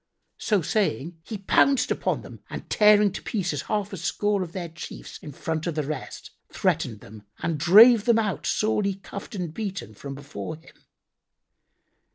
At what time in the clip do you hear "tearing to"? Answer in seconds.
2.71-3.21